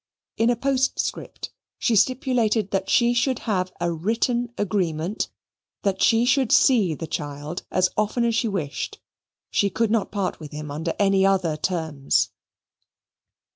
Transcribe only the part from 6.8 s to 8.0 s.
the child as